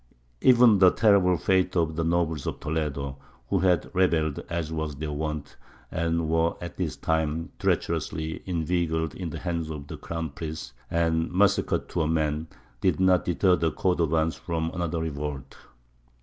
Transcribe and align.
Even 0.41 0.79
the 0.79 0.89
terrible 0.89 1.37
fate 1.37 1.75
of 1.75 1.95
the 1.95 2.03
nobles 2.03 2.47
of 2.47 2.59
Toledo, 2.59 3.19
who 3.49 3.59
had 3.59 3.87
rebelled, 3.93 4.39
as 4.49 4.71
was 4.73 4.95
their 4.95 5.11
wont, 5.11 5.57
and 5.91 6.27
were 6.27 6.55
at 6.59 6.77
this 6.77 6.97
time 6.97 7.51
treacherously 7.59 8.41
inveigled 8.47 9.13
into 9.13 9.37
the 9.37 9.43
hands 9.43 9.69
of 9.69 9.85
the 9.85 9.97
Crown 9.97 10.31
Prince 10.31 10.73
and 10.89 11.31
massacred 11.31 11.87
to 11.89 12.01
a 12.01 12.07
man, 12.07 12.47
did 12.79 12.99
not 12.99 13.25
deter 13.25 13.55
the 13.55 13.71
Cordovans 13.71 14.33
from 14.33 14.71
another 14.73 14.99
revolt. 15.01 15.55